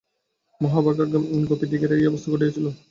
[0.61, 1.05] মহাভাগা
[1.49, 2.65] গোপীদিগেরও এই অবস্থা ঘটিয়াছিল।